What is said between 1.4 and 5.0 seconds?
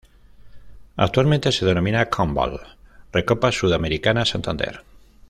se denomina Conmebol Recopa Sudamericana Santander.